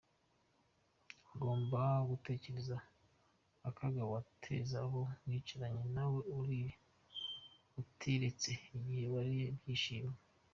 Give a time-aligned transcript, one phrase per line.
[1.33, 2.77] Ugomba gutekereza
[3.69, 6.19] akaga wateza abo mwicaranye nawe
[7.81, 10.19] utiretse igihe wariye ibishyimbo.